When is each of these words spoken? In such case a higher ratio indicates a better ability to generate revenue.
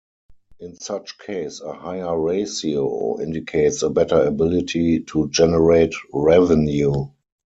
In 0.59 0.79
such 0.79 1.19
case 1.19 1.61
a 1.61 1.73
higher 1.73 2.19
ratio 2.19 3.21
indicates 3.21 3.83
a 3.83 3.89
better 3.91 4.19
ability 4.23 5.01
to 5.01 5.29
generate 5.29 5.93
revenue. 6.11 7.09